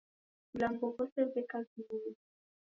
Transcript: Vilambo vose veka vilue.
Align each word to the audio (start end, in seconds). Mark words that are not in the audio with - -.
Vilambo 0.53 0.91
vose 0.95 1.19
veka 1.33 1.59
vilue. 1.75 2.15